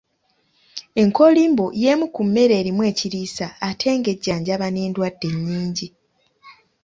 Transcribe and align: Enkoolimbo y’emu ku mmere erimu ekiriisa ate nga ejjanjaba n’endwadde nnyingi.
Enkoolimbo 1.01 1.65
y’emu 1.81 2.05
ku 2.15 2.21
mmere 2.27 2.53
erimu 2.61 2.81
ekiriisa 2.91 3.45
ate 3.67 3.89
nga 3.97 4.09
ejjanjaba 4.15 4.67
n’endwadde 4.69 5.27
nnyingi. 5.35 5.87